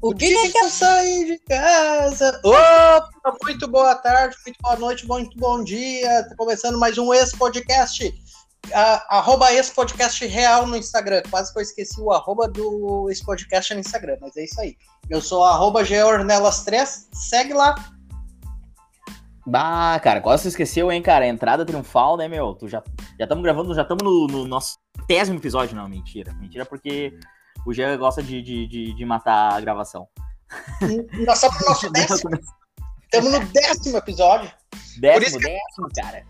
[0.00, 2.40] O que, que, que eu saí de casa?
[2.44, 6.24] Opa, muito boa tarde, muito boa noite, muito bom dia.
[6.28, 8.14] Tá começando mais um ex-podcast.
[9.08, 11.22] arroba ex-podcast real no Instagram.
[11.28, 14.76] Quase que eu esqueci o arroba do ex-podcast no Instagram, mas é isso aí.
[15.10, 17.74] Eu sou arroba geornelas3, segue lá.
[19.44, 21.26] Bah, cara, quase você esqueceu, hein, cara?
[21.26, 22.54] Entrada triunfal, né, meu?
[22.54, 22.84] Tu já
[23.18, 26.32] estamos gravando, já estamos no, no nosso décimo episódio, não, mentira.
[26.34, 27.18] Mentira, porque
[27.66, 30.08] o Jean gosta de, de, de, de matar a gravação.
[31.26, 32.30] Nós estamos no nosso décimo.
[33.04, 34.50] Estamos no décimo episódio.
[34.98, 35.46] Décimo, que...
[35.46, 36.26] décimo, cara.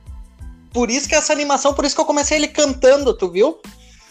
[0.72, 3.60] Por isso que essa animação, por isso que eu comecei ele cantando, tu viu?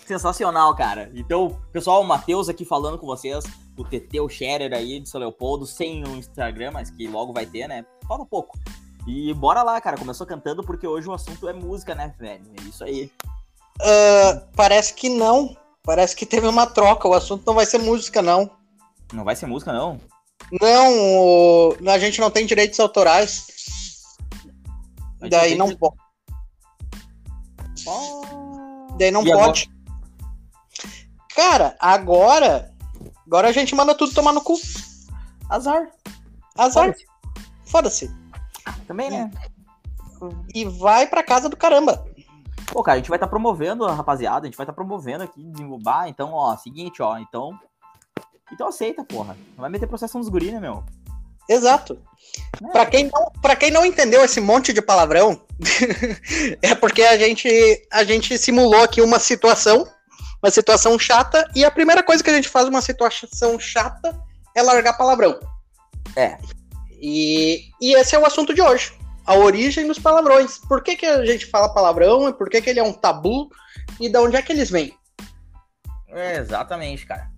[0.05, 1.11] Sensacional, cara.
[1.13, 3.45] Então, pessoal, o Matheus aqui falando com vocês,
[3.77, 7.45] o TT, o Scherer aí de São Leopoldo, sem o Instagram, mas que logo vai
[7.45, 7.85] ter, né?
[8.07, 8.57] Falta pouco.
[9.05, 9.97] E bora lá, cara.
[9.97, 12.43] Começou cantando porque hoje o assunto é música, né, velho?
[12.59, 13.11] É isso aí.
[13.81, 15.55] Uh, parece que não.
[15.87, 17.07] Parece que teve uma troca.
[17.07, 18.51] O assunto não vai ser música, não.
[19.13, 20.01] Não vai ser música, não?
[20.61, 21.77] Não, o...
[21.89, 23.47] a gente não tem direitos autorais.
[25.29, 25.95] Daí não pode.
[27.85, 28.97] Oh.
[28.97, 29.71] Daí não e pode.
[29.71, 29.77] Agora?
[31.33, 32.75] Cara, agora.
[33.25, 34.59] Agora a gente manda tudo tomar no cu.
[35.49, 35.89] Azar.
[36.57, 36.93] Azar.
[37.63, 38.07] Foda-se.
[38.07, 39.31] Foda Também, né?
[40.53, 42.05] E vai pra casa do caramba.
[42.67, 45.23] Pô, cara, a gente vai estar tá promovendo rapaziada, a gente vai estar tá promovendo
[45.23, 46.07] aqui, desenvolver.
[46.07, 47.57] Então, ó, seguinte, ó, então.
[48.51, 49.37] Então aceita, porra.
[49.55, 50.83] Não vai meter processo nos guri, né, meu?
[51.49, 51.97] Exato.
[52.61, 52.71] É.
[52.71, 55.41] Pra, quem não, pra quem não entendeu esse monte de palavrão,
[56.61, 59.87] é porque a gente, a gente simulou aqui uma situação,
[60.43, 64.17] uma situação chata, e a primeira coisa que a gente faz numa situação chata
[64.53, 65.39] é largar palavrão.
[66.15, 66.37] É.
[66.99, 68.96] E, e esse é o assunto de hoje
[69.27, 70.57] a origem dos palavrões.
[70.57, 73.49] Por que, que a gente fala palavrão e por que, que ele é um tabu
[73.99, 74.97] e de onde é que eles vêm?
[76.07, 77.29] É, exatamente, cara.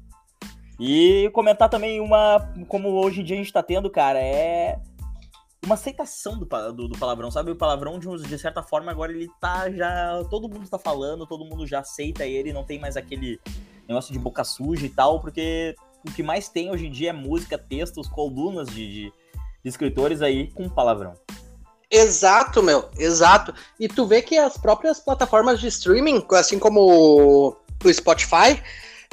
[0.79, 2.53] E comentar também uma.
[2.67, 4.79] Como hoje em dia a gente tá tendo, cara, é.
[5.65, 7.51] Uma aceitação do, do, do palavrão, sabe?
[7.51, 10.23] O palavrão, de, de, certa forma, agora ele tá já.
[10.29, 13.41] Todo mundo tá falando, todo mundo já aceita ele, não tem mais aquele
[13.87, 15.75] negócio de boca suja e tal, porque
[16.07, 19.13] o que mais tem hoje em dia é música, textos, colunas de, de,
[19.63, 21.13] de escritores aí com palavrão.
[21.91, 23.53] Exato, meu, exato.
[23.79, 28.61] E tu vê que as próprias plataformas de streaming, assim como o Spotify,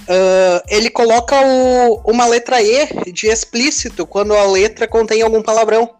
[0.02, 5.96] uh, ele coloca o, uma letra E de explícito quando a letra contém algum palavrão.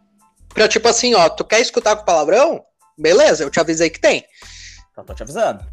[0.53, 2.62] Pra tipo assim, ó, tu quer escutar com palavrão?
[2.98, 4.25] Beleza, eu te avisei que tem.
[4.91, 5.64] Então tô te avisando.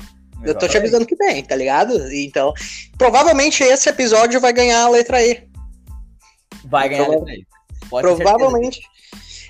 [0.43, 1.93] Eu tô te avisando que tem, tá ligado?
[2.13, 2.53] Então,
[2.97, 5.47] provavelmente esse episódio vai ganhar a letra E.
[6.65, 7.47] Vai ganhar Prova a letra E.
[7.89, 8.81] Pode provavelmente.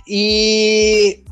[0.07, 1.23] E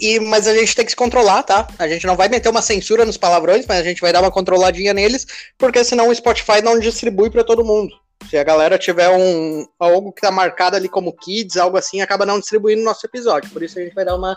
[0.00, 1.66] e, mas a gente tem que se controlar, tá?
[1.78, 4.30] A gente não vai meter uma censura nos palavrões, mas a gente vai dar uma
[4.30, 5.26] controladinha neles,
[5.56, 7.94] porque senão o Spotify não distribui para todo mundo.
[8.28, 12.26] Se a galera tiver um algo que tá marcado ali como kids, algo assim, acaba
[12.26, 13.50] não distribuindo no nosso episódio.
[13.50, 14.36] Por isso a gente vai dar uma,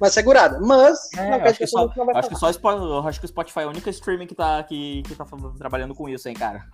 [0.00, 0.58] uma segurada.
[0.60, 3.88] Mas é, acho, que só, acho, que só, acho que o Spotify é o único
[3.90, 5.24] streaming que tá, que, que tá
[5.56, 6.64] trabalhando com isso, hein, cara.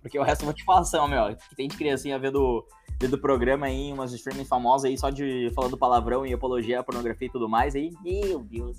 [0.00, 2.64] Porque o resto eu vou te falar, assim, meu, que tem de criancinha vendo
[3.08, 7.26] do programa aí, umas streaming famosas aí, só de falando palavrão e apologia à pornografia
[7.26, 8.78] e tudo mais, aí, meu Deus.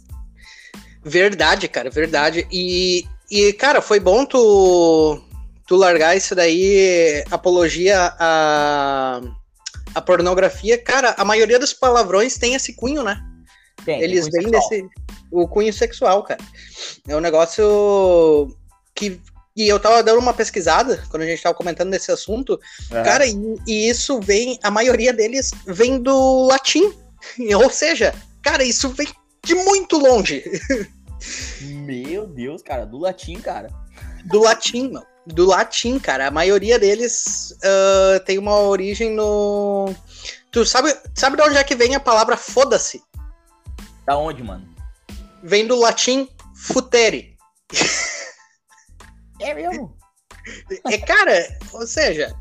[1.03, 2.47] Verdade, cara, verdade.
[2.52, 5.22] E, e cara, foi bom tu,
[5.68, 9.22] tu largar isso daí, apologia à,
[9.94, 10.81] à pornografia.
[10.81, 13.22] Cara, a maioria dos palavrões tem esse cunho, né?
[13.84, 14.88] Tem, Eles vêm desse.
[15.30, 16.41] O cunho sexual, cara.
[17.08, 18.56] É um negócio
[18.96, 19.20] que,
[19.56, 22.59] e eu tava dando uma pesquisada quando a gente tava comentando desse assunto,
[22.91, 23.03] é.
[23.03, 23.36] cara, e,
[23.68, 26.91] e, isso vem, a maioria deles vem do latim.
[27.56, 29.08] Ou seja, cara, isso vem
[29.46, 30.44] de muito longe.
[31.62, 33.69] Meu Deus, cara, do latim, cara.
[34.25, 35.06] Do latim, mano.
[35.25, 36.28] Do latim, cara.
[36.28, 39.94] A maioria deles uh, tem uma origem no.
[40.52, 43.02] Tu sabe, sabe de onde é que vem a palavra foda-se?
[44.06, 44.68] Da onde, mano?
[45.41, 47.38] Vem do latim futere.
[49.43, 49.97] É mesmo?
[50.91, 52.35] É, cara, ou seja,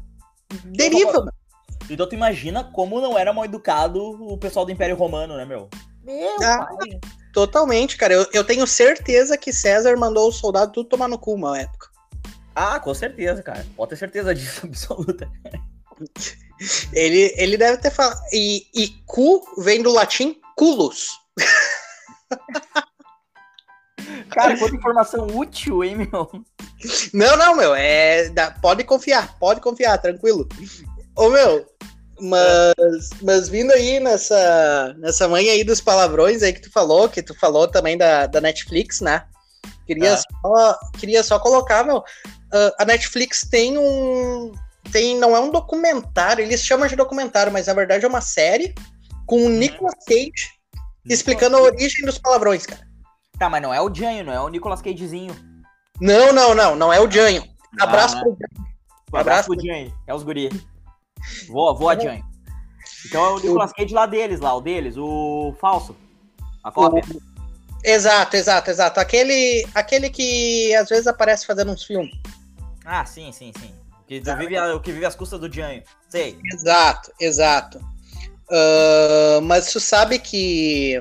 [0.65, 1.11] deriva.
[1.11, 1.29] Então,
[1.91, 5.69] então tu imagina como não era mal educado o pessoal do Império Romano, né, meu?
[6.03, 7.01] Meu ah, pai.
[7.33, 8.15] Totalmente, cara.
[8.15, 11.89] Eu, eu tenho certeza que César mandou os soldados tudo tomar no cu uma época.
[12.55, 13.65] Ah, com certeza, cara.
[13.77, 15.31] Pode ter certeza disso, absoluta.
[16.93, 18.21] ele, ele deve ter falado.
[18.33, 21.09] E, e cu vem do latim culus.
[24.31, 26.31] Cara, quanta informação útil, hein, meu?
[27.13, 28.31] Não, não, meu, é.
[28.61, 30.49] Pode confiar, pode confiar, tranquilo.
[31.17, 31.67] Ô, meu,
[32.21, 37.23] mas, mas vindo aí nessa, nessa manhã aí dos palavrões aí que tu falou, que
[37.23, 39.25] tu falou também da, da Netflix, né?
[39.87, 40.23] Queria, ah.
[40.41, 42.03] só, queria só colocar, meu,
[42.79, 44.53] a Netflix tem um,
[44.93, 45.19] tem.
[45.19, 48.75] Não é um documentário, eles chamam de documentário, mas na verdade é uma série
[49.27, 50.51] com o Nicolas Cage
[51.09, 52.87] explicando a origem dos palavrões, cara.
[53.39, 55.35] Tá, mas não é o Janho, não é o Nicolas Cagezinho.
[56.01, 57.45] Não, não, não, não é o Janho.
[57.81, 58.37] Abraço Ah, pro
[59.13, 59.95] Um abraço pro Janho.
[60.07, 60.51] É os guri.
[61.49, 62.25] Vou, vou a Janho.
[63.07, 65.97] Então é o Nicolas Cage lá deles, lá, o deles, o falso.
[66.63, 67.03] A cópia.
[67.85, 69.01] Exato, exato, exato.
[69.01, 72.15] Aquele, aquele que às vezes aparece fazendo uns filmes.
[72.85, 73.73] Ah, sim, sim, sim.
[73.99, 75.83] O que vive, o que vive às custas do Janho.
[76.09, 76.39] Sei.
[76.53, 77.81] Exato, exato.
[78.51, 81.01] Ah, mas tu sabe que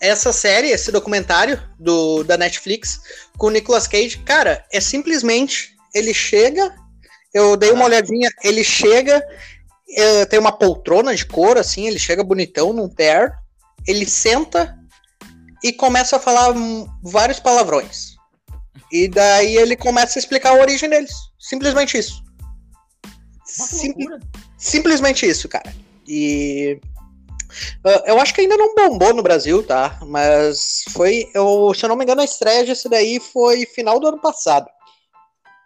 [0.00, 3.00] essa série, esse documentário do, da Netflix
[3.36, 6.74] com o Nicolas Cage, cara, é simplesmente ele chega,
[7.34, 9.22] eu dei uma olhadinha, ele chega,
[9.96, 13.34] eh, tem uma poltrona de couro, assim, ele chega bonitão num terno,
[13.86, 14.76] ele senta
[15.62, 18.16] e começa a falar hum, vários palavrões.
[18.90, 21.12] E daí ele começa a explicar a origem deles.
[21.38, 22.22] Simplesmente isso.
[23.84, 24.20] Loucura.
[24.56, 25.72] Simplesmente isso, cara.
[26.06, 26.78] E.
[27.84, 29.98] ah, eu acho que ainda não bombou no Brasil, tá?
[30.06, 31.28] Mas foi.
[31.34, 34.68] Eu, se eu não me engano, a estreia desse daí foi final do ano passado.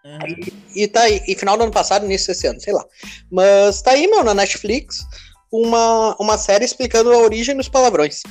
[0.05, 0.37] Uhum.
[0.75, 1.23] E tá aí.
[1.27, 2.85] E final do ano passado, início desse ano, sei lá.
[3.31, 5.07] Mas tá aí, meu, na Netflix,
[5.51, 8.23] uma, uma série explicando a origem dos palavrões.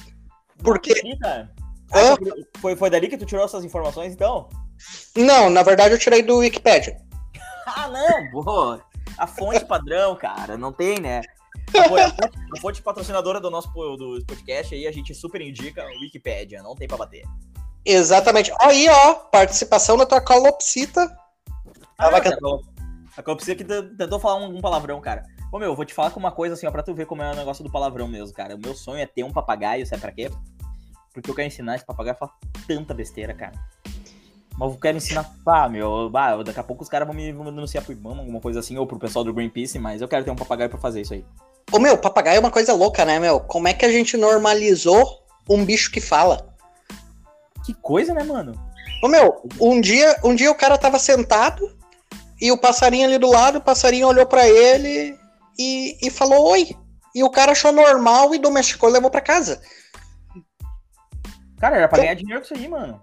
[0.63, 0.93] Porque.
[1.23, 1.49] Hã?
[1.91, 2.15] Ah,
[2.59, 4.49] foi, foi dali que tu tirou essas informações, então?
[5.15, 6.97] Não, na verdade eu tirei do Wikipedia.
[7.65, 8.77] Ah, não, pô.
[9.17, 11.21] A fonte padrão, cara, não tem, né?
[11.79, 12.15] A fonte,
[12.55, 16.61] a fonte- a patrocinadora do nosso do podcast aí, a gente super indica o Wikipédia,
[16.61, 17.23] não tem pra bater.
[17.85, 18.51] Exatamente.
[18.61, 21.15] Aí, ó, participação da tua calopsita.
[21.97, 22.37] Ah, vai cara,
[23.15, 25.23] a Calopsia que tentou falar um, um palavrão, cara.
[25.51, 27.21] Ô, meu, eu vou te falar com uma coisa assim, ó, pra tu ver como
[27.21, 28.55] é o negócio do palavrão mesmo, cara.
[28.55, 30.31] O meu sonho é ter um papagaio, sabe pra quê?
[31.13, 32.33] Porque eu quero ensinar esse papagaio a falar
[32.67, 33.53] tanta besteira, cara.
[34.57, 37.45] Mas eu quero ensinar, pá, meu, bah, daqui a pouco os caras vão me, vão
[37.45, 40.23] me denunciar pro IBAMA, alguma coisa assim, ou pro pessoal do Greenpeace, mas eu quero
[40.25, 41.25] ter um papagaio pra fazer isso aí.
[41.71, 43.39] Ô, meu, papagaio é uma coisa louca, né, meu?
[43.39, 46.53] Como é que a gente normalizou um bicho que fala?
[47.65, 48.53] Que coisa, né, mano?
[49.03, 51.77] Ô, meu, um dia, um dia o cara tava sentado
[52.39, 55.17] e o passarinho ali do lado, o passarinho olhou pra ele
[55.57, 56.75] e, e falou oi.
[57.15, 59.61] E o cara achou normal e domesticou e levou pra casa.
[61.59, 63.01] Cara, era pra ganhar dinheiro com isso aí, mano.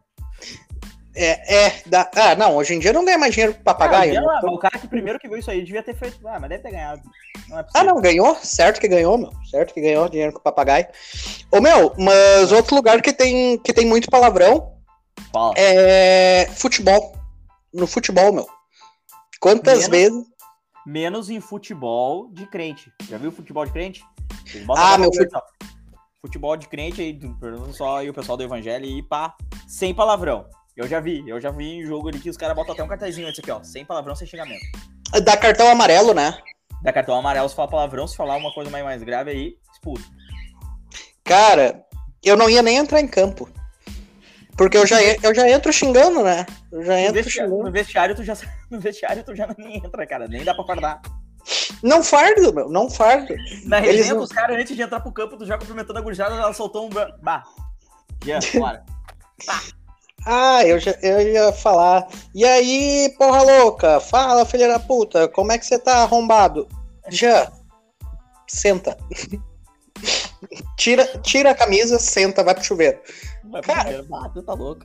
[1.22, 4.18] É, é, da, ah, não, hoje em dia não ganha mais dinheiro com papagaio.
[4.18, 4.48] Ah, né?
[4.50, 6.26] o cara que primeiro que viu isso aí devia ter feito.
[6.26, 7.02] Ah, mas deve ter ganhado.
[7.46, 9.30] Não é Ah, não, ganhou, certo que ganhou, meu.
[9.50, 10.86] Certo que ganhou dinheiro com papagaio.
[11.52, 14.72] Ô, meu, mas outro lugar que tem, que tem muito palavrão
[15.30, 15.52] Fala.
[15.58, 17.14] é futebol.
[17.72, 18.48] No futebol, meu.
[19.38, 20.26] Quantas Menos- vezes.
[20.86, 22.90] Menos em futebol de crente.
[23.10, 24.02] Já viu futebol de crente?
[24.74, 25.42] Ah, meu, ó.
[26.22, 27.18] Futebol de crente aí,
[27.72, 29.34] só aí o pessoal do evangelho e pá,
[29.68, 30.46] sem palavrão.
[30.80, 32.88] Eu já vi, eu já vi em jogo ali que os caras botam até um
[32.88, 33.62] cartazinho antes aqui, ó.
[33.62, 34.62] Sem palavrão, sem xingamento.
[35.22, 36.38] Dá cartão amarelo, né?
[36.82, 40.10] Da cartão amarelo, se fala palavrão, se falar uma coisa mais, mais grave aí, expulso.
[41.22, 41.84] Cara,
[42.24, 43.46] eu não ia nem entrar em campo.
[44.56, 46.46] Porque eu já, eu já entro xingando, né?
[46.72, 47.64] Eu já No entro vestiário, xingando.
[47.68, 48.34] no vestiário, tu já,
[48.70, 50.26] no vestiário tu já nem entra, cara.
[50.28, 51.02] Nem dá pra guardar.
[51.82, 53.34] Não fardo, meu, não fardo.
[53.64, 56.02] Na Eles resenha não- dos caras, antes de entrar pro campo, tu já cumprimentando a
[56.02, 56.88] gurizada, ela soltou um...
[56.88, 57.42] ba- Bah.
[58.24, 58.82] Já, bora.
[60.26, 62.06] Ah, eu, já, eu ia falar.
[62.34, 64.00] E aí, porra louca?
[64.00, 66.68] Fala, filha da puta, como é que você tá arrombado?
[67.08, 67.50] Já.
[68.46, 68.96] Senta.
[70.76, 72.98] tira, tira a camisa, senta, vai pro chuveiro.
[73.44, 74.04] Vai Cara.
[74.12, 74.84] Ah, tu tá louco.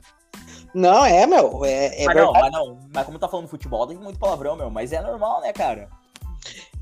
[0.74, 1.64] Não, é, meu.
[1.64, 2.78] É, é mas não, mas não.
[2.94, 4.70] Mas como tá falando futebol, tem muito palavrão, meu.
[4.70, 5.88] Mas é normal, né, cara?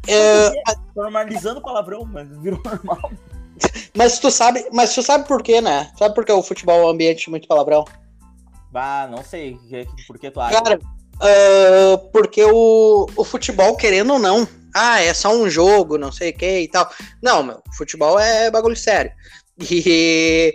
[0.07, 3.11] É, Tá normalizando palavrão, mas virou normal.
[3.97, 5.91] mas tu sabe, mas tu sabe por quê, né?
[5.97, 7.85] Sabe por que o futebol é um ambiente muito palavrão?
[8.75, 9.57] Bah, não sei.
[10.05, 10.61] Por que tu acha?
[10.61, 10.81] Cara,
[11.21, 16.31] ah, porque o, o futebol, querendo ou não, ah, é só um jogo, não sei
[16.31, 16.91] o que e tal.
[17.23, 19.13] Não, meu, futebol é bagulho sério.
[19.61, 20.53] E,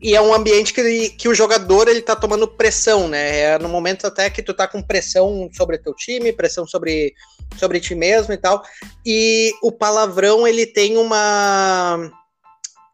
[0.00, 3.40] e é um ambiente que, que o jogador ele tá tomando pressão, né?
[3.40, 7.12] É no momento até que tu tá com pressão sobre teu time, pressão sobre,
[7.58, 8.62] sobre ti mesmo e tal.
[9.04, 12.10] E o palavrão, ele tem uma.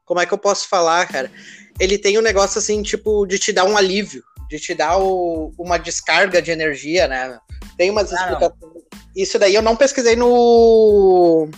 [0.04, 1.30] Como é que eu posso falar, cara?
[1.78, 5.52] Ele tem um negócio assim, tipo, de te dar um alívio de te dar o-
[5.58, 7.38] uma descarga de energia, né?
[7.76, 8.32] Tem umas Ah, não.
[8.38, 8.82] explicações.
[9.16, 11.48] Isso daí eu não pesquisei no.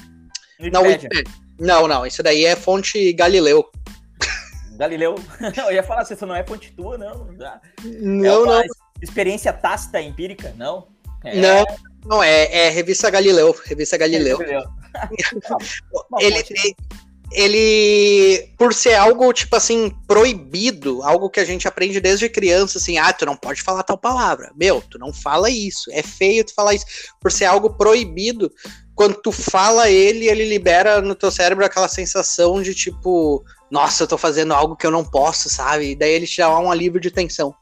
[0.61, 1.09] Wikipedia.
[1.59, 2.07] Não, não.
[2.07, 3.65] Isso daí é fonte Galileu.
[4.77, 5.15] Galileu.
[5.69, 7.27] Eu ia falar, se isso não é ponte tua, não.
[7.33, 7.61] não.
[7.85, 8.75] Não, é não.
[9.03, 10.89] experiência tácita, empírica, não?
[11.23, 11.65] É, Não,
[12.07, 13.55] não, é, é revista Galileu.
[13.67, 14.39] Revista Galileu.
[14.39, 14.63] Galileu.
[16.11, 16.77] Uma Ele fonte- tem,
[17.33, 22.99] ele, por ser algo, tipo assim, proibido, algo que a gente aprende desde criança, assim,
[22.99, 24.51] ah, tu não pode falar tal palavra.
[24.57, 25.91] Meu, tu não fala isso.
[25.93, 26.87] É feio tu falar isso.
[27.21, 28.51] Por ser algo proibido,
[28.97, 34.09] quando tu fala ele, ele libera no teu cérebro aquela sensação de tipo, nossa, eu
[34.09, 35.93] tô fazendo algo que eu não posso, sabe?
[35.93, 37.55] E daí ele te dá um alívio de tensão.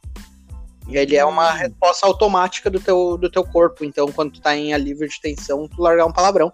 [0.88, 3.84] E ele é uma resposta automática do teu, do teu corpo.
[3.84, 6.50] Então, quando tu tá em alívio de tensão, tu largar um palavrão.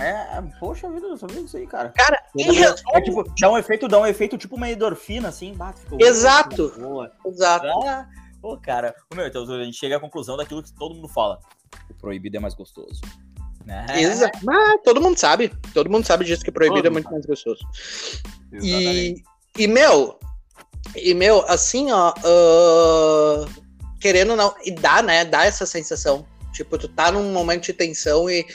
[0.00, 1.88] É, poxa vida, eu sabia disso aí, cara.
[1.90, 5.52] Cara, em é, é, tipo, dá um efeito, dá um efeito tipo uma endorfina, assim,
[5.54, 6.72] bate, ficou Exato.
[6.78, 7.10] Boa.
[7.26, 7.66] Exato.
[7.66, 8.08] Ah,
[8.40, 11.40] pô, cara, o meu, então a gente chega à conclusão daquilo que todo mundo fala.
[11.90, 13.00] O proibido é mais gostoso.
[13.66, 13.86] Né?
[13.96, 14.38] Exato.
[14.44, 15.52] Mas todo mundo sabe.
[15.74, 17.60] Todo mundo sabe disso que proibido todo é muito mais gostoso.
[18.52, 19.22] E,
[19.58, 20.18] e, meu,
[20.94, 23.46] e, meu, assim, ó, uh,
[24.00, 26.24] querendo não, e dá, né, dá essa sensação.
[26.52, 28.46] Tipo, tu tá num momento de tensão e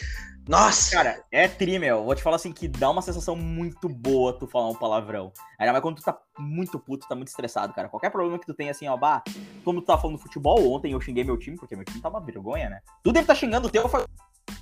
[0.47, 0.91] nossa!
[0.91, 2.03] Cara, é tri, meu.
[2.03, 5.31] Vou te falar assim que dá uma sensação muito boa tu falar um palavrão.
[5.57, 7.87] Ainda mais quando tu tá muito puto, tá muito estressado, cara.
[7.87, 9.23] Qualquer problema que tu tenha, assim, ó, bah,
[9.63, 12.19] como tu tá falando futebol, ontem eu xinguei meu time, porque meu time tá uma
[12.19, 12.81] vergonha, né?
[13.03, 13.89] Tu deve tá xingando o teu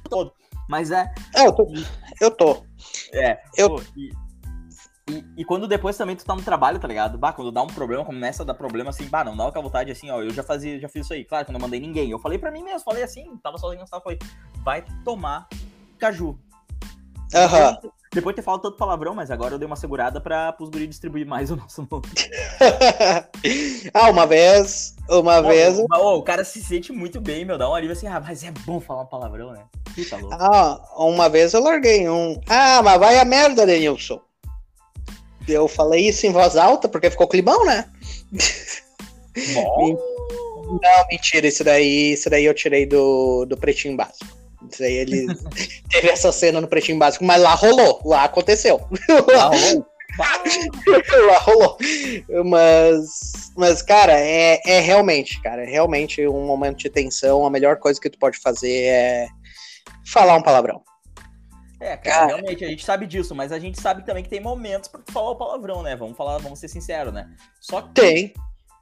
[0.08, 0.34] todo.
[0.70, 1.12] Mas é.
[1.36, 1.68] É, eu tô.
[2.20, 2.64] Eu tô.
[3.14, 3.42] É.
[3.58, 3.70] Eu...
[3.70, 4.12] Pô, e,
[5.10, 7.18] e, e, quando depois também tu tá no trabalho, tá ligado?
[7.18, 9.92] Bah, quando dá um problema, começa a dar problema assim, bah, não dá aquela vontade
[9.92, 10.22] assim, ó.
[10.22, 11.26] Eu já fazia, já fiz isso aí.
[11.26, 12.12] Claro, quando eu mandei ninguém.
[12.12, 14.20] Eu falei pra mim mesmo, falei assim, tava sozinho, tava, falei,
[14.64, 15.48] vai tomar
[16.02, 16.38] caju.
[17.34, 17.80] Aham.
[17.84, 17.92] Uhum.
[18.14, 20.90] Depois de ter falado tanto palavrão, mas agora eu dei uma segurada para os guris
[20.90, 22.04] distribuir mais o nosso nome.
[23.94, 25.80] ah, uma vez, uma oh, vez.
[25.80, 27.58] Oh, o cara se sente muito bem, meu.
[27.58, 29.64] Dá um alívio assim, ah, mas é bom falar palavrão, né?
[29.96, 30.36] Puta louco.
[30.38, 32.38] Ah, uma vez eu larguei um.
[32.50, 34.20] Ah, mas vai a merda, Denilson.
[35.48, 37.90] Eu falei isso em voz alta porque ficou climão, né?
[39.54, 39.98] Bom.
[40.84, 44.41] Não, mentira, isso daí, isso daí eu tirei do, do pretinho básico.
[44.80, 45.28] Aí ele
[45.90, 48.80] teve essa cena no pretinho básico, mas lá rolou, lá aconteceu.
[49.34, 49.86] Lá rolou.
[51.28, 51.78] lá rolou.
[52.46, 57.46] Mas, mas cara, é, é realmente, cara, é realmente um momento de tensão.
[57.46, 59.28] A melhor coisa que tu pode fazer é
[60.06, 60.82] falar um palavrão.
[61.80, 64.40] É, cara, cara, realmente a gente sabe disso, mas a gente sabe também que tem
[64.40, 65.96] momentos para tu falar o palavrão, né?
[65.96, 67.28] Vamos falar, vamos ser sinceros, né?
[67.60, 68.34] Só que tem.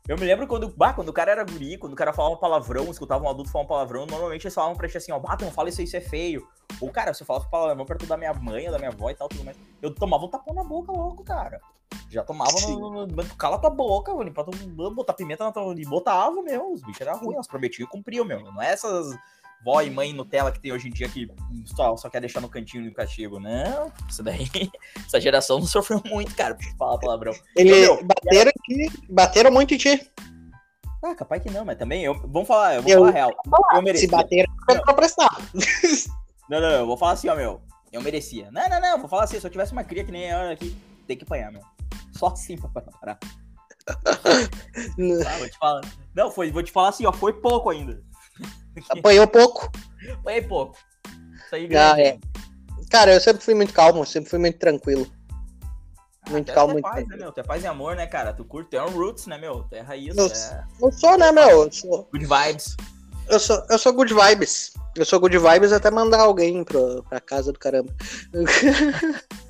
[0.09, 2.89] Eu me lembro quando, bah, quando o cara era guri, quando o cara falava palavrão,
[2.89, 5.51] escutava um adulto falar um palavrão, normalmente eles falavam pra gente assim, ó, bata, não
[5.51, 6.47] fala isso aí, isso é feio.
[6.81, 9.29] Ou, cara, se eu falava palavrão perto da minha mãe, da minha avó e tal,
[9.29, 11.61] tudo mais, eu tomava um tapão na boca, louco, cara.
[12.09, 14.43] Já tomava no, no, Cala tua boca, mano, pra
[14.89, 15.75] botar pimenta na tua.
[15.77, 18.41] E botava, meu, os bichos eram ruins, elas prometiam e cumpriam, meu.
[18.41, 19.15] Não é essas
[19.63, 21.27] vó e mãe Nutella que tem hoje em dia que
[21.65, 23.39] só, só quer deixar no cantinho do castigo.
[23.39, 24.47] Não, isso daí,
[25.05, 27.33] essa geração não sofreu muito, cara, pra falar palavrão.
[27.55, 30.11] Ele então, bateram, aqui, bateram muito em ti.
[31.03, 32.13] Ah, capaz que não, mas também eu.
[32.27, 33.31] Vamos falar, eu vou eu, falar real.
[33.73, 34.07] Eu merecia.
[34.07, 35.29] Se bateram, eu pra prestar.
[36.49, 37.61] Não, não, eu vou falar assim, ó, meu.
[37.91, 38.49] Eu merecia.
[38.51, 40.75] Não, não, não, vou falar assim, se eu tivesse uma cria que nem eu aqui,
[41.07, 41.61] tem que apanhar, meu.
[42.11, 43.19] Só assim pra parar.
[43.87, 43.97] ah,
[45.39, 45.81] vou te falar.
[46.13, 48.03] Não, foi, vou te falar assim, ó, foi pouco ainda.
[48.89, 49.71] Apanhou pouco.
[50.11, 50.77] Apanhei pouco.
[51.45, 52.19] Isso aí ah, é.
[52.89, 55.07] Cara, eu sempre fui muito calmo, sempre fui muito tranquilo.
[56.25, 57.31] Ah, muito calmo, muito paz, né, meu?
[57.31, 58.33] Tu é paz e amor, né, cara?
[58.33, 59.63] Tu curte, tu é um roots, né, meu?
[59.63, 60.63] Tu é raiz, eu, é...
[60.81, 61.63] eu sou, né, meu?
[61.63, 62.07] Eu sou...
[62.11, 62.75] Good vibes.
[63.27, 64.73] Eu sou, eu sou good vibes.
[64.95, 67.93] Eu sou good vibes até mandar alguém pro, pra casa do caramba.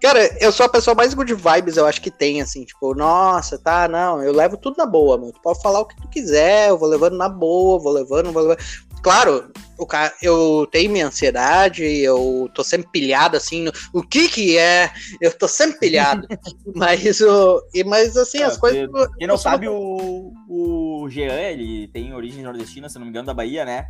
[0.00, 3.58] Cara, eu sou a pessoa mais good vibes, eu acho que tem, assim, tipo, nossa,
[3.58, 5.32] tá, não, eu levo tudo na boa, meu.
[5.32, 8.42] Tu pode falar o que tu quiser, eu vou levando na boa, vou levando, vou
[8.42, 8.58] levando.
[9.02, 14.28] Claro, o cara, eu tenho minha ansiedade, eu tô sempre pilhado, assim, no, o que
[14.28, 14.90] que é?
[15.20, 16.26] Eu tô sempre pilhado.
[16.74, 18.88] mas, o, e, mas assim, é, as coisas...
[19.18, 23.34] Quem não sabe, o, o Jean, ele tem origem nordestina, se não me engano, da
[23.34, 23.86] Bahia, né?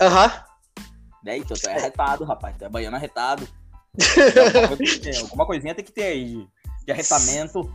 [0.00, 0.24] Aham.
[0.24, 0.56] Uhum.
[1.26, 2.96] É, então tu é arretado, rapaz, tu é baiano
[5.22, 6.48] alguma coisinha tem que ter aí de,
[6.86, 7.72] de arretamento.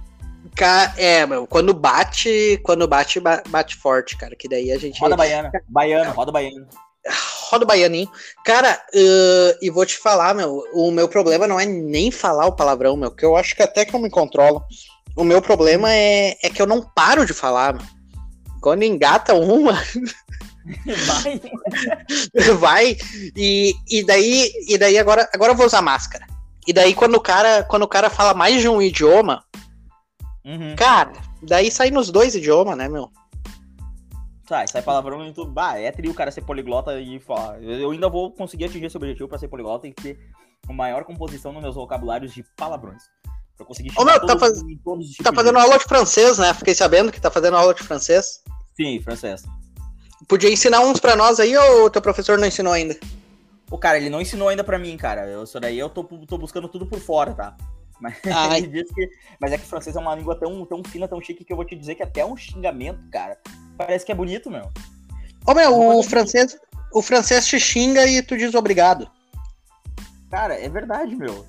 [0.98, 5.00] É, meu, quando bate, quando bate, bate forte, cara, que daí a gente...
[5.00, 6.68] Roda baiana, baiano, roda baiano.
[7.50, 8.10] Roda baianinho.
[8.46, 12.56] Cara, uh, e vou te falar, meu, o meu problema não é nem falar o
[12.56, 14.64] palavrão, meu, que eu acho que até que eu me controlo.
[15.16, 17.84] O meu problema é, é que eu não paro de falar, meu.
[18.62, 19.74] Quando engata uma...
[21.08, 21.42] Vai.
[22.60, 22.98] Vai.
[23.36, 26.26] E, e daí, e daí agora, agora eu vou usar máscara.
[26.68, 29.44] E daí quando o cara, quando o cara fala mais de um idioma,
[30.46, 30.76] uhum.
[30.76, 33.12] cara, daí sai nos dois idiomas, né, meu?
[34.48, 35.50] Sai, sai palavrão em tudo.
[35.50, 37.62] Bah, é tri o cara ser poliglota e falar.
[37.64, 40.20] Eu ainda vou conseguir atingir esse objetivo pra ser poliglota e ter
[40.68, 43.04] uma maior composição nos meus vocabulários de palavrões.
[43.56, 44.62] Pra conseguir Ô, meu, tá, faz...
[45.24, 46.54] tá fazendo aula de francês, né?
[46.54, 48.44] Fiquei sabendo que tá fazendo aula de francês.
[48.76, 49.44] Sim, francês.
[50.32, 52.98] Podia ensinar uns pra nós aí ou o teu professor não ensinou ainda?
[53.70, 55.28] O cara, ele não ensinou ainda pra mim, cara.
[55.28, 57.58] Eu, isso daí eu tô, tô buscando tudo por fora, tá?
[58.00, 58.16] Mas,
[58.56, 59.10] ele disse que,
[59.42, 61.58] mas é que o francês é uma língua tão, tão fina, tão chique, que eu
[61.58, 63.38] vou te dizer que até um xingamento, cara,
[63.78, 64.70] parece que é bonito, meu.
[65.46, 66.58] Ô, meu, o francês,
[66.94, 69.12] o francês te xinga e tu diz obrigado.
[70.30, 71.46] Cara, é verdade, meu.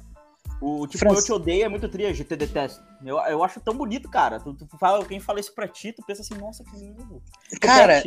[0.60, 2.82] O tipo, eu te odeio é muito tria, eu te detesto.
[3.04, 4.40] Eu, eu acho tão bonito, cara.
[4.40, 7.22] Tu, tu fala, quem fala isso pra ti, tu pensa assim, nossa, que lindo.
[7.60, 8.02] Cara,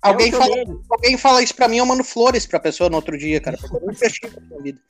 [0.00, 0.54] alguém fala,
[0.88, 3.58] alguém fala isso pra mim, eu mando flores pra pessoa no outro dia, cara.
[4.62, 4.80] vida.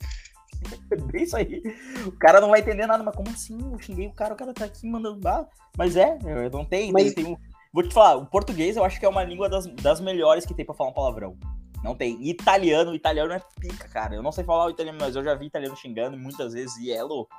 [0.91, 1.61] É bem isso aí.
[2.05, 3.57] O cara não vai entender nada, mas como assim?
[3.71, 5.27] Eu xinguei o cara, o cara tá aqui mandando.
[5.27, 6.17] Ah, mas é,
[6.51, 6.91] não tem.
[6.91, 7.13] Mas...
[7.13, 7.37] tem, um...
[7.73, 10.53] Vou te falar, o português eu acho que é uma língua das, das melhores que
[10.53, 11.37] tem pra falar um palavrão.
[11.83, 12.17] Não tem.
[12.25, 14.15] Italiano, italiano é pica, cara.
[14.15, 16.91] Eu não sei falar o italiano, mas eu já vi italiano xingando muitas vezes e
[16.91, 17.33] é louco.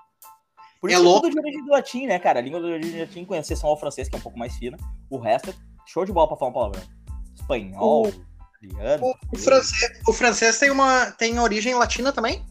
[0.80, 1.22] Por é isso é louco.
[1.22, 2.40] tudo de origem do latim, né, cara?
[2.40, 4.54] A língua de origem do latim, com exceção ao francês, que é um pouco mais
[4.56, 4.76] fina.
[5.08, 5.54] O resto é
[5.86, 6.82] show de bola pra falar um palavrão.
[7.34, 9.04] Espanhol, o, italiano.
[9.04, 12.44] O, o, francês, o francês tem uma tem origem latina também?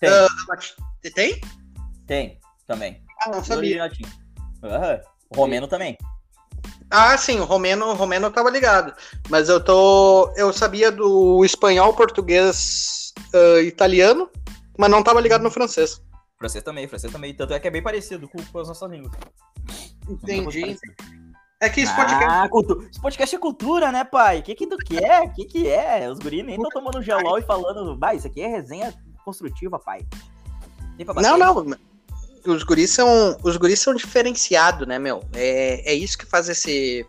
[0.00, 0.10] Tem.
[0.10, 1.40] Uh, tem?
[2.06, 3.02] Tem, também.
[3.22, 3.84] Ah, não sabia.
[3.84, 5.00] Uhum.
[5.30, 5.96] O romeno também.
[6.90, 8.92] Ah, sim, o romeno, o romeno eu tava ligado.
[9.28, 10.32] Mas eu tô.
[10.36, 14.28] Eu sabia do espanhol, português, uh, italiano,
[14.76, 16.02] mas não tava ligado no francês.
[16.36, 17.34] Francês também, francês também.
[17.34, 19.12] Tanto é que é bem parecido com, com as nossas línguas.
[20.08, 20.76] Entendi.
[21.60, 22.26] É que esse podcast.
[22.26, 22.88] Ah, cultu...
[22.90, 24.38] Esse podcast é cultura, né, pai?
[24.40, 25.24] O que que tu quer?
[25.24, 26.10] O que que é?
[26.10, 27.98] Os guris nem estão tomando gelol e falando.
[27.98, 30.06] Vai, isso aqui é resenha construtiva, pai.
[31.16, 31.76] Não, não
[32.46, 35.22] os guris são, os guris são diferenciados, né, meu?
[35.34, 37.06] É, é isso que faz esse,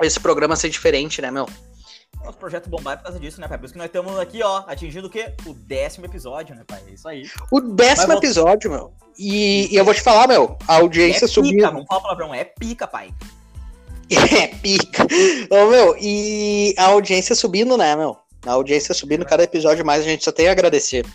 [0.00, 1.48] esse programa ser diferente, né, meu?
[2.24, 3.58] Nosso projeto bombar é por causa disso, né, pai?
[3.58, 5.34] Por isso que nós estamos aqui, ó, atingindo o quê?
[5.44, 6.80] O décimo episódio, né, pai?
[6.86, 7.24] É isso aí.
[7.50, 8.92] O décimo episódio, meu.
[9.18, 11.50] E, e, eu vou te falar, meu, a audiência é subiu.
[11.50, 13.12] Pica, não fala palavrão, é pica, pai.
[14.42, 15.06] É pica.
[15.50, 18.16] Ô, meu, e a audiência subindo, né, meu?
[18.46, 21.06] A audiência subindo cada episódio mais, a gente só tem a agradecer.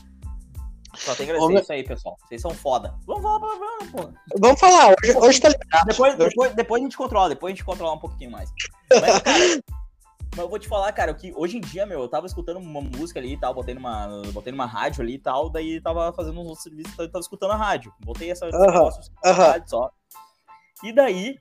[0.95, 2.17] Só tem que agradecer isso aí, pessoal.
[2.27, 2.95] Vocês são foda.
[3.05, 4.09] Vamos falar palavrão, pô.
[4.39, 5.85] Vamos falar, hoje, hoje tá ligado.
[5.87, 8.51] Depois, depois, depois a gente controla, depois a gente controla um pouquinho mais.
[8.89, 9.37] Mas, cara,
[10.31, 12.81] mas eu vou te falar, cara, que hoje em dia, meu, eu tava escutando uma
[12.81, 16.39] música ali e tal, botei numa, botei numa rádio ali e tal, daí tava fazendo
[16.39, 17.93] uns outros serviços, tava escutando a rádio.
[18.03, 19.33] Botei essa uh -huh, negócio, uh -huh.
[19.33, 19.91] rádio só.
[20.83, 21.37] E daí,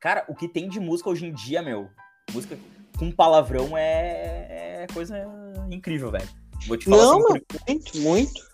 [0.00, 1.88] cara, o que tem de música hoje em dia, meu,
[2.32, 2.58] música
[2.98, 5.24] com palavrão é, é coisa
[5.70, 6.28] incrível, velho.
[6.66, 8.48] Vou te falar Não, assim, muito, muito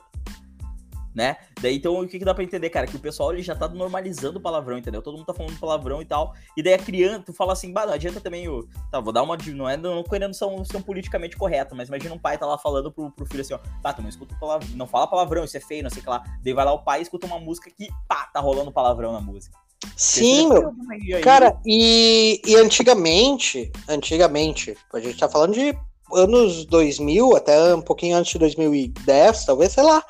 [1.14, 1.36] né?
[1.60, 2.86] Daí então o que, que dá para entender, cara?
[2.86, 5.00] Que o pessoal ele já tá normalizando o palavrão, entendeu?
[5.00, 6.34] Todo mundo tá falando palavrão e tal.
[6.56, 8.66] E daí a criança, tu fala assim, bah, não adianta também o.
[8.90, 9.36] Tá, vou dar uma.
[9.54, 12.46] Não é não querendo ser um, ser um politicamente correto, mas imagina um pai tá
[12.46, 15.44] lá falando pro, pro filho assim, ó, tá, tu não escuta palavrão, não fala palavrão,
[15.44, 16.24] isso é feio, não sei o que lá.
[16.42, 19.20] Daí vai lá o pai e escuta uma música que, pá, tá rolando palavrão na
[19.20, 19.56] música.
[19.96, 20.74] Sim, meu.
[21.22, 25.76] Cara, e, e antigamente, antigamente, a gente tá falando de
[26.12, 30.02] anos 2000, até um pouquinho antes de 2010, talvez, sei lá.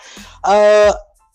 [0.47, 0.95] Uh,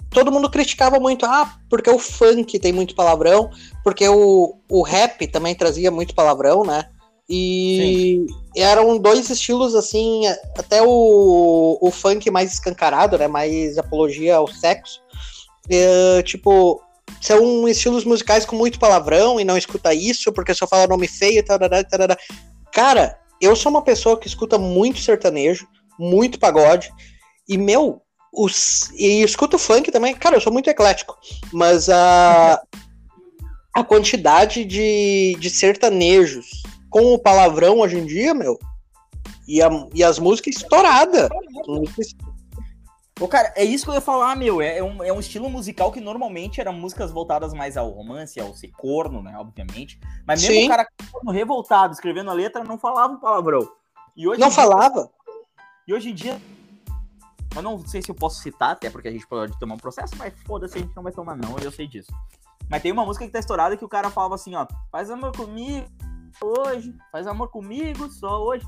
[0.10, 3.50] todo mundo criticava muito, ah, porque o funk tem muito palavrão,
[3.84, 6.86] porque o, o rap também trazia muito palavrão, né?
[7.30, 8.62] E Sim.
[8.62, 10.26] eram dois estilos, assim,
[10.58, 13.28] até o, o funk mais escancarado, né?
[13.28, 15.00] Mais apologia ao sexo.
[15.70, 16.82] É, tipo,
[17.22, 21.40] são estilos musicais com muito palavrão e não escuta isso porque só fala nome feio
[21.40, 21.58] e tal.
[22.72, 26.92] Cara, eu sou uma pessoa que escuta muito sertanejo, muito pagode,
[27.48, 28.02] e meu,
[28.34, 31.18] os, e escuto funk também, cara, eu sou muito eclético,
[31.52, 32.62] mas a,
[33.74, 38.58] a quantidade de, de sertanejos com o palavrão hoje em dia, meu,
[39.48, 41.30] e, a, e as músicas estouradas.
[41.68, 42.14] Músicas
[43.20, 44.62] Ô, cara, é isso que eu ia falar, meu.
[44.62, 48.40] É, é, um, é um estilo musical que normalmente eram músicas voltadas mais ao romance,
[48.40, 49.36] ao ser corno, né?
[49.38, 50.00] Obviamente.
[50.26, 50.66] Mas mesmo Sim.
[50.66, 50.88] o cara
[51.30, 53.70] revoltado, escrevendo a letra, não falava um palavrão.
[54.16, 55.10] E hoje não falava?
[55.86, 56.40] E hoje em dia.
[57.56, 60.16] Eu não sei se eu posso citar, até porque a gente pode tomar um processo,
[60.18, 62.12] mas foda-se, a gente não vai tomar, não, eu sei disso.
[62.70, 65.36] Mas tem uma música que tá estourada que o cara falava assim, ó, faz amor
[65.36, 65.88] comigo
[66.40, 68.64] hoje, faz amor comigo só hoje.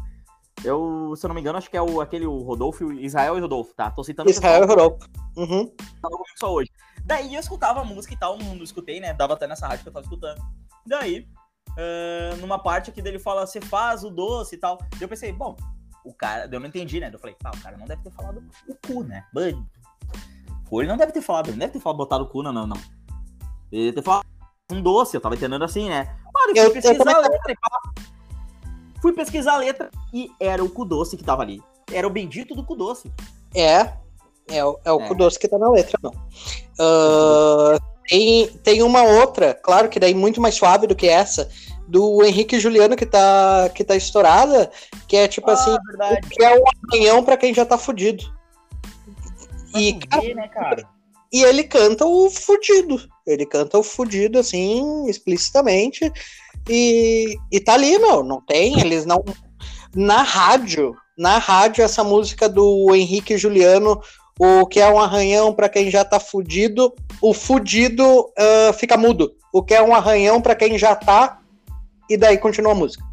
[0.63, 3.41] Eu, se eu não me engano, acho que é o, aquele o Rodolfo, Israel e
[3.41, 3.89] Rodolfo, tá?
[3.89, 5.10] Tô citando Israel e Rodolfo.
[5.36, 5.74] Uhum.
[6.02, 6.69] Tava comigo só hoje.
[7.04, 9.13] Daí eu escutava a música e tal, não, escutei, né?
[9.13, 10.41] Dava até nessa rádio que eu tava escutando.
[10.86, 11.28] Daí,
[11.71, 14.78] uh, numa parte aqui dele fala, você faz o doce e tal.
[14.78, 15.58] Daí eu pensei, bom,
[16.06, 17.10] o cara, eu não entendi, né?
[17.12, 19.26] Eu falei, pá, o cara não deve ter falado o cu, né?
[20.71, 22.67] Ele não deve ter falado, ele não deve ter falado botado o cu, não, não,
[22.67, 22.78] não.
[23.71, 24.26] Ele deve ter falado
[24.71, 26.17] um doce, eu tava entendendo assim, né?
[26.34, 27.90] Olha, eu, eu a letra pá.
[29.01, 31.61] Fui pesquisar a letra e era o cu doce que tava ali.
[31.91, 33.11] Era o bendito do cu doce.
[33.53, 33.93] É,
[34.47, 35.07] é, o, é o é.
[35.07, 36.11] cu doce que tá na letra, não.
[36.11, 41.49] Uh, tem, tem uma outra, claro que daí muito mais suave do que essa,
[41.87, 44.71] do Henrique Juliano que tá, que tá estourada,
[45.07, 46.27] que é tipo Ah, assim, verdade.
[46.29, 48.23] que é um arranhão pra quem já tá fudido.
[49.75, 50.87] E, tu ver, né, cara?
[51.31, 53.01] e ele canta o fudido.
[53.25, 56.11] Ele canta o fudido, assim, explicitamente.
[56.69, 58.24] E, e tá ali, meu.
[58.24, 59.24] Não tem, eles não.
[59.95, 64.02] Na rádio, na rádio, essa música do Henrique Juliano,
[64.39, 69.34] o que é um arranhão pra quem já tá fudido, o fudido ah, fica mudo.
[69.54, 71.41] O que é um arranhão pra quem já tá,
[72.10, 73.04] e daí continua a música.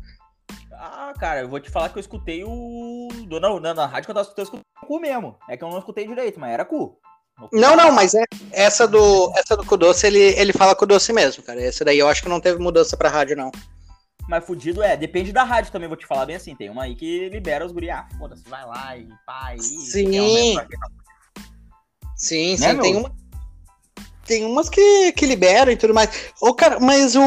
[0.73, 3.09] Ah, cara, eu vou te falar que eu escutei o.
[3.41, 5.37] Não, na, na rádio que eu tava escutando, eu escutei o cu mesmo.
[5.49, 6.99] É que eu não escutei direito, mas era cu.
[7.53, 11.63] Não, não, mas é, essa do essa do Kudoce, ele, ele fala Kudoce mesmo, cara.
[11.63, 13.53] Essa daí eu acho que não teve mudança pra rádio, não.
[14.29, 16.55] Mas fudido é, depende da rádio também, vou te falar bem assim.
[16.55, 17.91] Tem uma aí que libera os guri.
[17.91, 19.63] Ah, foda-se, vai lá e pá, e.
[19.63, 20.21] Sim.
[20.21, 20.55] um
[22.15, 22.83] Sim, sim, Né, meu?
[22.83, 23.13] tem uma.
[24.27, 26.11] Tem umas que, que liberam e tudo mais.
[26.43, 27.23] Ô, cara, mas o.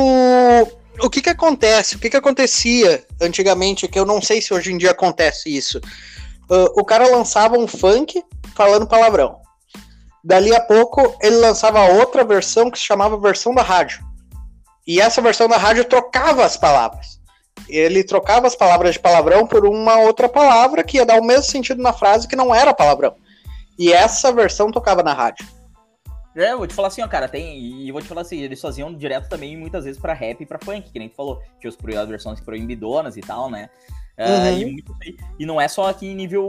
[1.00, 1.96] O que que acontece?
[1.96, 5.82] O que que acontecia antigamente, que eu não sei se hoje em dia acontece isso.
[6.50, 8.22] Ah, o cara lançava um funk
[8.54, 9.42] falando palavrão.
[10.24, 14.06] Dali a pouco ele lançava outra versão que se chamava versão da rádio.
[14.86, 17.20] E essa versão da rádio trocava as palavras.
[17.68, 21.44] Ele trocava as palavras de palavrão por uma outra palavra que ia dar o mesmo
[21.44, 23.16] sentido na frase que não era palavrão.
[23.78, 25.48] E essa versão tocava na rádio.
[26.36, 27.86] É, eu vou te falar assim, ó, cara, tem.
[27.86, 30.60] E vou te falar assim, eles faziam direto também muitas vezes pra rap e pra
[30.60, 31.42] funk, que nem tu falou.
[31.60, 33.70] Tinha os as versões proibidonas e tal, né?
[34.24, 34.58] Ah, Uhum.
[34.60, 34.96] e, muito-
[35.40, 36.48] e não é só aqui em nível,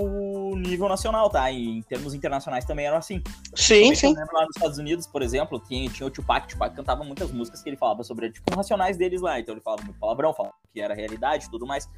[0.57, 1.51] nível nacional, tá?
[1.51, 3.23] Em termos internacionais também eram assim.
[3.55, 4.09] Sim, sim.
[4.09, 6.47] Eu lembro lá nos Estados Unidos, por exemplo, tinha, tinha o Tupac.
[6.49, 9.41] Tupac cantava muitas músicas que ele falava sobre, tipo, racionais deles lá.
[9.41, 11.89] Então ele falava muito palavrão, falava que era realidade e tudo mais.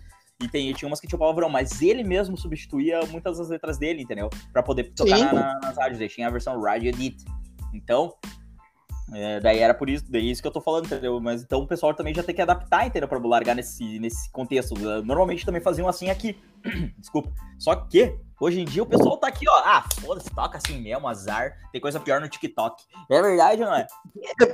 [0.42, 4.02] E tem, tinha umas que tinha palavrão, mas ele mesmo substituía muitas das letras dele,
[4.02, 4.28] entendeu?
[4.52, 6.00] Pra poder tocar na- na- nas rádios.
[6.00, 7.24] Aí tinha a versão Radio Edit.
[7.72, 8.14] Então,
[9.12, 11.20] é, daí era por isso, daí isso que eu tô falando, entendeu?
[11.20, 13.08] Mas então o pessoal também já tem que adaptar, entendeu?
[13.08, 14.74] Pra largar nesse, nesse contexto.
[15.02, 16.38] Normalmente também faziam assim aqui.
[16.98, 17.30] Desculpa.
[17.58, 19.62] Só que, hoje em dia, o pessoal tá aqui, ó.
[19.64, 21.56] Ah, foda-se, toca assim mesmo, azar.
[21.70, 22.82] Tem coisa pior no TikTok.
[23.10, 23.86] É verdade, não é?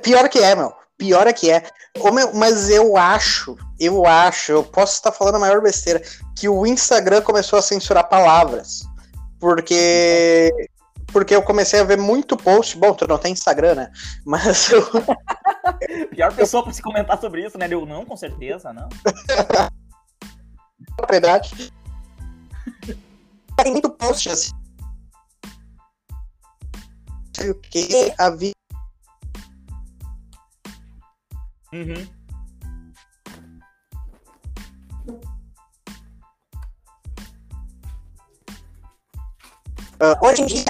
[0.02, 0.72] Pior que é, meu.
[0.98, 1.62] Pior é que é.
[1.98, 6.02] Ô, meu, mas eu acho, eu acho, eu posso estar falando a maior besteira,
[6.36, 8.82] que o Instagram começou a censurar palavras.
[9.38, 10.50] Porque.
[11.12, 12.76] Porque eu comecei a ver muito post.
[12.76, 13.92] Bom, tu não tem Instagram, né?
[14.24, 14.82] Mas eu,
[16.10, 17.66] Pior pessoa pra se comentar sobre isso, né?
[17.70, 18.88] Eu não, com certeza, não.
[21.10, 21.72] verdade.
[23.56, 24.52] Tem muito post assim.
[27.34, 28.54] Sei o que, a vida.
[31.72, 32.06] Uhum.
[40.00, 40.64] Ah, hoje em dia.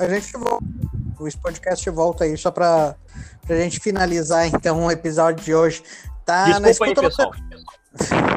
[0.00, 0.64] A gente volta.
[1.18, 2.96] O podcast volta aí só pra,
[3.46, 5.82] pra gente finalizar então o episódio de hoje.
[6.24, 7.34] Tá na Desculpa aí, escuta
[7.98, 8.30] pessoal.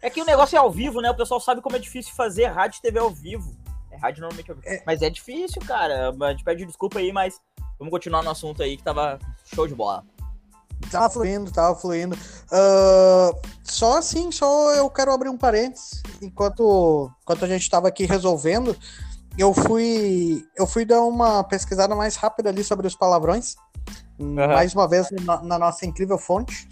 [0.00, 1.10] É que o negócio é ao vivo, né?
[1.10, 3.56] O pessoal sabe como é difícil fazer rádio e TV ao vivo.
[3.90, 4.68] É rádio normalmente ao vivo.
[4.68, 4.80] É.
[4.86, 6.10] Mas é difícil, cara.
[6.10, 7.40] A gente pede desculpa aí, mas
[7.76, 9.18] vamos continuar no assunto aí que tava
[9.52, 10.04] show de bola.
[10.92, 12.16] Tava fluindo, tava fluindo.
[12.52, 13.32] Ah,
[13.64, 16.02] só assim, só eu quero abrir um parênteses.
[16.22, 18.76] Enquanto, enquanto a gente tava aqui resolvendo,
[19.40, 23.56] eu fui, eu fui dar uma pesquisada mais rápida ali sobre os palavrões.
[24.48, 26.68] Mais uma vez na, na nossa incrível fonte.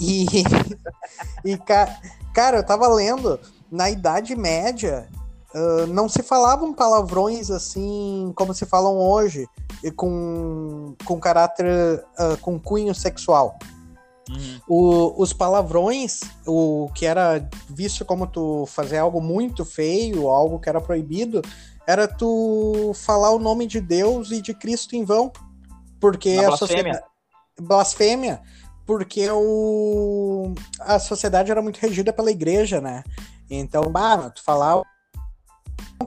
[0.00, 0.26] E,
[1.44, 1.96] e ca-
[2.34, 3.38] cara, eu tava lendo,
[3.70, 5.08] na Idade Média,
[5.54, 9.46] ah, não se falavam palavrões assim como se falam hoje,
[9.84, 13.56] e com, com caráter, ah, com cunho sexual.
[14.68, 20.68] O- os palavrões, o que era visto como tu fazer algo muito feio, algo que
[20.68, 21.40] era proibido,
[21.88, 25.32] era tu falar o nome de Deus e de Cristo em vão.
[25.98, 26.76] Porque Na a blasfêmia.
[26.84, 27.04] sociedade.
[27.62, 28.42] Blasfêmia.
[28.86, 33.02] Porque o, a sociedade era muito regida pela igreja, né?
[33.50, 34.84] Então, bah, tu falar o-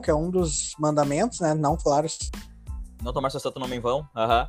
[0.00, 1.52] que é um dos mandamentos, né?
[1.54, 2.18] Não falar os
[3.02, 4.06] Não tomar seu santo nome em vão.
[4.16, 4.48] Aham.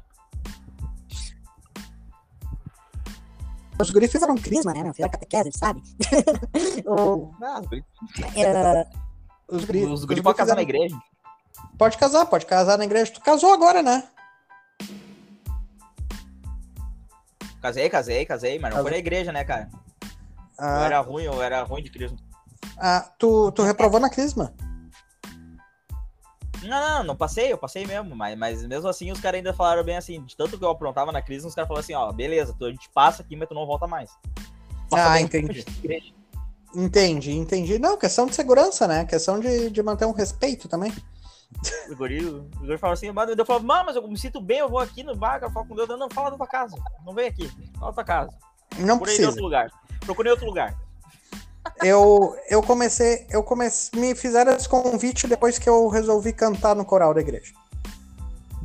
[3.80, 4.92] Os guris fizeram crisma, né?
[4.94, 5.82] Fizeram catequese, sabe?
[6.86, 7.86] o, Ah, os guri-
[8.36, 8.88] é,
[9.50, 10.96] os guri- Os os guri guri podem casar fizeram- na igreja.
[11.84, 13.12] Pode casar, pode casar na igreja.
[13.12, 14.08] Tu casou agora, né?
[17.62, 18.84] Casei, casei, casei, mas não Casou.
[18.84, 19.70] foi na igreja, né, cara?
[20.02, 20.10] Eu
[20.58, 22.18] Ah, era ruim, eu era ruim de crisma.
[22.78, 24.54] ah, tu, tu reprovou na crisma.
[26.62, 29.84] Não, não, não passei, eu passei mesmo, mas, mas mesmo assim os caras ainda falaram
[29.84, 32.56] bem assim, de tanto que eu aprontava na crise, os caras falaram assim, ó, beleza,
[32.58, 34.10] tu, a gente passa aqui, mas tu não volta mais.
[34.90, 35.66] Ah, bem, entendi.
[36.74, 37.78] Entendi, entendi.
[37.78, 39.04] Não, questão de segurança, né?
[39.04, 40.94] Questão de, de manter um respeito também.
[41.90, 44.70] O guri, o falava assim, mas eu falava, "Mano, mas eu me sinto bem, eu
[44.70, 47.28] vou aqui no bar, eu falo com Deus, não, fala da tua casa, não vem
[47.28, 47.48] aqui,
[47.80, 48.32] fala da tua casa.
[48.78, 49.28] Não Procurei em precisa.
[49.30, 49.72] outro lugar.
[50.06, 50.76] Procurei outro lugar.
[51.84, 56.86] Eu, eu comecei, eu comecei, me fizeram esse convite depois que eu resolvi cantar no
[56.86, 57.54] coral da igreja.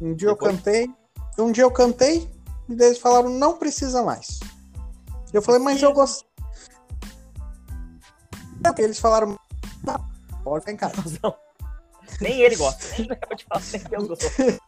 [0.01, 0.53] Um dia Depois?
[0.53, 0.91] eu cantei,
[1.39, 2.31] um dia eu cantei,
[2.69, 4.41] e eles falaram, não precisa mais.
[5.33, 6.27] Eu falei, mas eu gosto.
[8.77, 9.39] Eles falaram,
[9.85, 10.05] não,
[10.43, 10.95] pode ficar em casa.
[11.23, 11.48] Não.
[12.21, 13.03] Nem ele gosta.
[13.31, 14.59] Eu te falar, nem Deus gostou.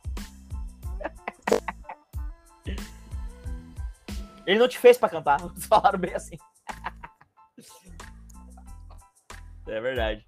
[4.46, 6.36] Ele não te fez pra cantar, eles falaram bem assim.
[9.68, 10.26] É verdade.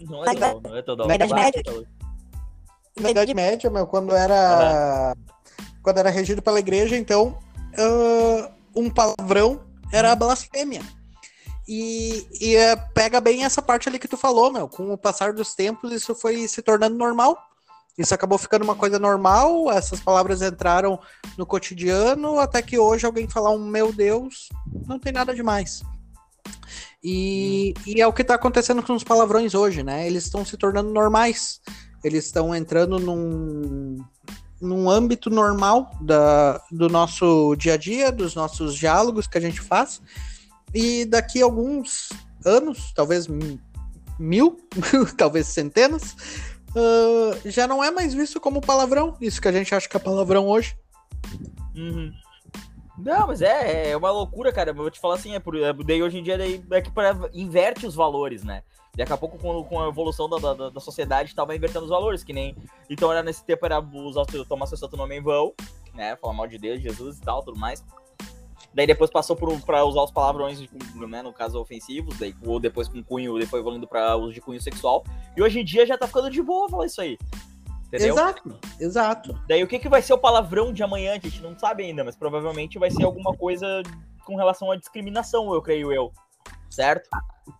[0.00, 1.08] Não é total, não é total.
[1.08, 1.62] Na Idade Média.
[3.00, 5.16] Na Idade Média, meu, quando era.
[5.82, 7.38] Quando era regido pela igreja, então,
[7.76, 9.60] ah, um palavrão
[9.92, 10.82] era a blasfêmia.
[11.66, 14.68] E, e eh, pega bem essa parte ali que tu falou, meu.
[14.68, 17.38] Com o passar dos tempos, isso foi se tornando normal.
[17.96, 20.98] Isso acabou ficando uma coisa normal, essas palavras entraram
[21.38, 24.48] no cotidiano, até que hoje alguém falar um meu Deus,
[24.84, 25.80] não tem nada demais.
[27.02, 30.06] E, e é o que está acontecendo com os palavrões hoje, né?
[30.08, 31.60] Eles estão se tornando normais.
[32.02, 33.98] Eles estão entrando num,
[34.60, 39.60] num âmbito normal da, do nosso dia a dia, dos nossos diálogos que a gente
[39.60, 40.00] faz.
[40.72, 42.08] E daqui a alguns
[42.44, 43.60] anos, talvez mi-
[44.18, 44.56] mil,
[45.16, 46.16] talvez centenas,
[46.74, 49.16] ah, já não é mais visto como palavrão.
[49.20, 50.76] Isso que a gente acha que é palavrão hoje.
[51.74, 52.12] Uhum.
[53.04, 54.70] Não, mas é, é uma loucura, cara.
[54.70, 56.90] Eu vou te falar assim, é por, é, daí hoje em dia daí, é que
[56.90, 58.62] pra- inverte os valores, né?
[58.96, 62.24] Daqui a pouco, com, com a evolução da, da, da sociedade, tava invertendo os valores,
[62.24, 62.56] que nem.
[62.88, 65.52] Então era nesse tempo era usar, tomar seu santo nome em vão,
[65.94, 66.16] né?
[66.16, 67.84] Falar mal de Deus, Jesus e tal, tudo mais.
[68.72, 70.58] Daí depois passou por, pra usar os palavrões,
[71.08, 74.60] né, no caso ofensivos, daí, ou depois com cunho, depois evoluindo pra uso de cunho
[74.60, 75.04] sexual.
[75.36, 77.16] E hoje em dia já tá ficando de boa falar isso aí.
[77.88, 78.14] Entendeu?
[78.14, 79.40] Exato, exato.
[79.46, 82.02] Daí o que, que vai ser o palavrão de amanhã, a gente não sabe ainda,
[82.02, 83.82] mas provavelmente vai ser alguma coisa
[84.24, 86.12] com relação à discriminação, eu creio eu.
[86.70, 87.08] Certo?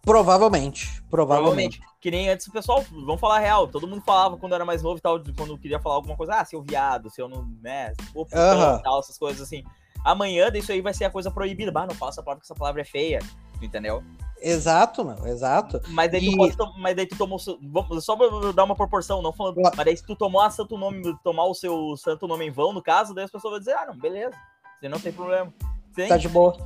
[0.03, 1.81] Provavelmente, provavelmente.
[2.01, 4.99] Que nem antes o pessoal, vamos falar real, todo mundo falava quando era mais novo
[4.99, 8.41] e tal, quando queria falar alguma coisa, ah, seu viado, seu não, né, o putão
[8.41, 8.79] Aham.
[8.79, 9.63] e tal, essas coisas assim.
[10.05, 11.73] Amanhã isso aí vai ser a coisa proibida.
[11.73, 13.21] Bah, não fala essa palavra, que essa palavra é feia.
[13.63, 14.05] Entendeu?
[14.41, 15.81] Exato, meu, exato.
[15.89, 17.39] Mas daí, tu E- tom- mas daí tu tomou.
[17.39, 19.55] Só pra dar uma proporção, não falando.
[19.57, 19.77] Claro.
[19.77, 22.73] Mas daí se tu tomou a santo nome, tomar o seu santo nome em vão,
[22.73, 24.37] no caso, daí as pessoas vão dizer, ah, não, beleza.
[24.81, 25.53] Você não tem problema.
[25.95, 26.09] Tem?
[26.09, 26.57] Tá de boa.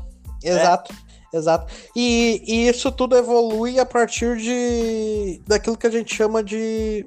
[0.43, 0.51] É.
[0.51, 0.95] Exato,
[1.33, 1.73] exato.
[1.95, 7.07] E, e isso tudo evolui a partir de daquilo que a gente chama de,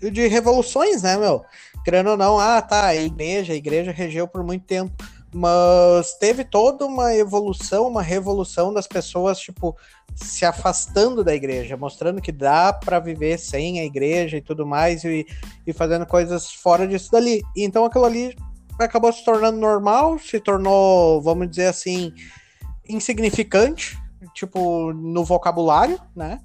[0.00, 1.44] de revoluções, né, meu?
[1.84, 4.92] Querendo ou não, ah, tá, a igreja, a igreja regeu por muito tempo.
[5.34, 9.76] Mas teve toda uma evolução, uma revolução das pessoas, tipo,
[10.14, 15.02] se afastando da igreja, mostrando que dá para viver sem a igreja e tudo mais,
[15.02, 15.26] e,
[15.66, 17.42] e fazendo coisas fora disso dali.
[17.56, 18.36] E então aquilo ali
[18.78, 22.12] acabou se tornando normal, se tornou, vamos dizer assim,
[22.88, 23.98] insignificante,
[24.34, 26.40] tipo, no vocabulário, né?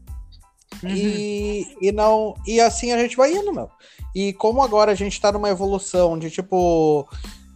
[0.83, 2.35] E, e não.
[2.45, 3.69] E assim a gente vai indo, meu.
[4.15, 7.07] E como agora a gente tá numa evolução de tipo.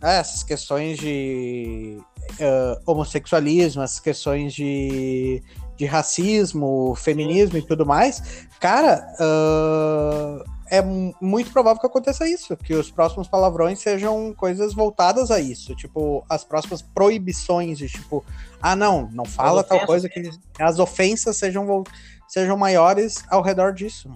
[0.04, 1.98] É, essas questões de
[2.40, 5.42] eh, homossexualismo, essas questões de,
[5.78, 12.56] de racismo, feminismo e tudo mais, cara, ah, é mu- muito provável que aconteça isso,
[12.58, 18.26] que os próximos palavrões sejam coisas voltadas a isso, tipo, as próximas proibições de tipo,
[18.62, 21.84] ah, não, não fala tal coisa que as ofensas sejam,
[22.28, 24.10] sejam maiores ao redor disso.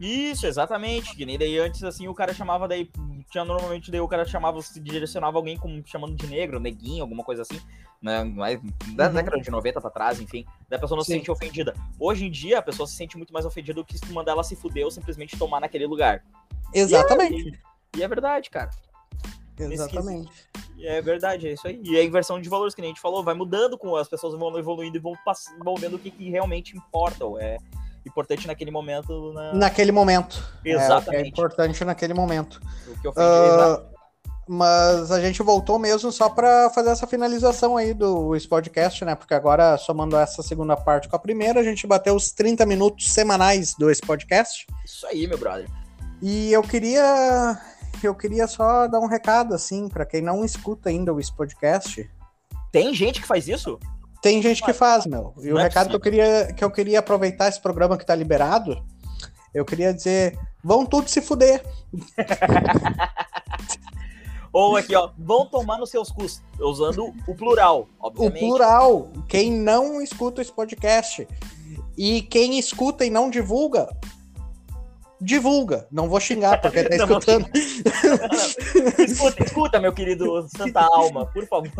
[0.00, 1.14] Isso, exatamente.
[1.16, 2.90] Que nem daí antes, assim, o cara chamava daí.
[3.30, 7.22] Tinha normalmente daí o cara chamava, se direcionava alguém como chamando de negro, neguinho, alguma
[7.24, 7.60] coisa assim.
[8.02, 8.22] Né?
[8.24, 8.60] Mas
[8.94, 9.14] da Uhum.
[9.14, 10.44] década de 90 pra trás, enfim.
[10.68, 11.18] Daí a pessoa não se Sim.
[11.18, 11.74] sente ofendida.
[11.98, 14.44] Hoje em dia, a pessoa se sente muito mais ofendida do que se mandar ela
[14.44, 16.22] se fuder ou simplesmente tomar naquele lugar.
[16.72, 17.58] Exatamente.
[17.96, 18.70] E é verdade, cara.
[19.58, 20.30] Exatamente.
[20.76, 21.80] E é verdade, é isso aí.
[21.84, 24.34] E a inversão de valores, que nem a gente falou, vai mudando com as pessoas
[24.38, 27.58] vão evoluindo e vão, pass- vão vendo o que, que realmente importa, ou é
[28.06, 29.32] importante naquele momento.
[29.32, 29.54] Na...
[29.54, 30.36] Naquele momento.
[30.56, 31.28] É, o que é Exatamente.
[31.30, 32.60] importante naquele momento.
[32.86, 33.86] O que ofende, exato.
[34.48, 39.14] mas a gente voltou mesmo só para fazer essa finalização aí do podcast, né?
[39.14, 43.12] Porque agora, somando essa segunda parte com a primeira, a gente bateu os 30 minutos
[43.12, 44.66] semanais do podcast.
[44.84, 45.68] Isso aí, meu brother.
[46.22, 47.60] E eu queria.
[48.02, 52.10] Eu queria só dar um recado, assim, para quem não escuta ainda o podcast.
[52.70, 53.78] Tem gente que faz isso?
[54.24, 55.34] Tem gente que faz, meu.
[55.42, 58.14] E o é recado que eu, queria, que eu queria aproveitar esse programa que tá
[58.14, 58.82] liberado,
[59.52, 61.62] eu queria dizer: vão tudo se fuder.
[64.50, 68.38] Ou aqui, ó, vão tomar nos seus custos, usando o plural, O obviamente.
[68.38, 69.10] plural.
[69.28, 71.28] Quem não escuta esse podcast
[71.94, 73.94] e quem escuta e não divulga,
[75.24, 75.86] divulga.
[75.90, 77.48] Não vou xingar porque tá Não escutando.
[78.98, 81.70] Escuta, escuta, meu querido Santa Alma, por favor.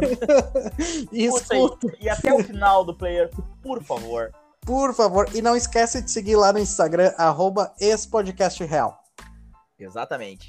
[1.13, 1.55] Escuta.
[1.57, 3.31] Escuta, E até o final do player,
[3.63, 4.33] por favor.
[4.63, 5.29] por favor.
[5.35, 8.99] E não esquece de seguir lá no Instagram, arroba expodcastreal.
[9.79, 10.47] Exatamente.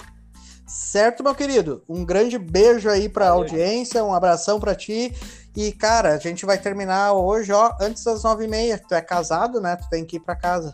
[0.67, 1.83] Certo, meu querido?
[1.87, 5.13] Um grande beijo aí pra Valeu, audiência, um abração pra ti.
[5.55, 8.77] E, cara, a gente vai terminar hoje, ó, antes das nove e meia.
[8.77, 9.75] Tu é casado, né?
[9.75, 10.73] Tu tem que ir pra casa.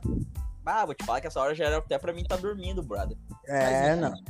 [0.65, 3.17] Ah, vou te falar que essa hora já era até pra mim estar dormindo, brother.
[3.47, 4.09] É, Mas, não.
[4.09, 4.23] enfim,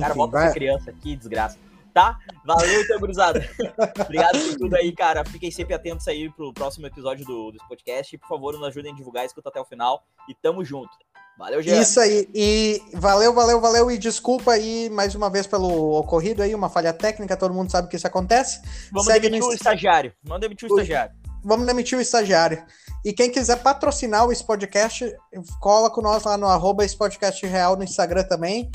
[0.00, 1.58] Cara, Enfim, volta vai- criança, que desgraça.
[1.92, 2.18] Tá?
[2.44, 3.38] Valeu, então, gurizada.
[4.04, 5.24] Obrigado por tudo aí, cara.
[5.24, 8.14] Fiquem sempre atentos aí pro próximo episódio do, desse podcast.
[8.14, 10.02] E, por favor, nos ajudem a divulgar, escuta até o final.
[10.28, 10.90] E tamo junto.
[11.38, 11.80] Valeu, Jean.
[11.80, 12.28] Isso aí.
[12.34, 13.90] E valeu, valeu, valeu.
[13.92, 17.36] E desculpa aí mais uma vez pelo ocorrido aí, uma falha técnica.
[17.36, 18.60] Todo mundo sabe que isso acontece.
[18.90, 20.12] Vamos segue demitir no o estagiário.
[20.22, 21.14] Vamos demitir o estagiário.
[21.44, 22.64] Vamos demitir o estagiário.
[23.04, 25.14] E quem quiser patrocinar esse podcast,
[25.60, 28.70] cola com nós lá no arroba esse podcast real no Instagram também.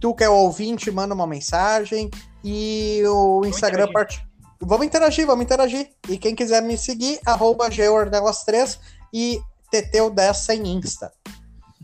[0.00, 2.08] Tu que é o ouvinte, manda uma mensagem.
[2.44, 3.92] E o Instagram interagir.
[3.92, 4.28] part...
[4.60, 5.90] Vamos interagir, vamos interagir.
[6.08, 8.78] E quem quiser me seguir, arroba geordelas3
[9.12, 9.40] e
[9.72, 11.12] Teteu10 sem Insta.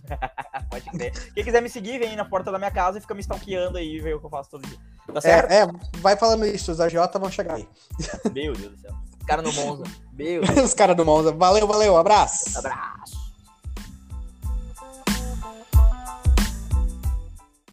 [0.71, 1.13] Pode crer.
[1.35, 3.97] Quem quiser me seguir, vem na porta da minha casa e fica me stalkeando aí
[3.97, 4.79] e vê o que eu faço todo dia.
[5.13, 5.51] Tá certo?
[5.51, 5.67] É, é,
[5.99, 7.69] vai falando isso, os agiota vão chegar aí.
[8.33, 9.08] Meu Deus do céu.
[9.29, 9.85] Cara no Monza.
[10.11, 11.31] Meu Os caras do Monza.
[11.33, 12.59] Valeu, valeu, abraço.
[12.59, 13.28] Abraço.